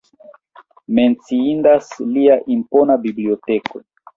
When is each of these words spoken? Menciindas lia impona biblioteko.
Menciindas 0.99 1.91
lia 2.17 2.41
impona 2.57 2.99
biblioteko. 3.07 3.87